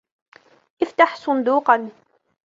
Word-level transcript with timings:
أفتح 0.81 1.15
صندوقاً. 1.15 1.89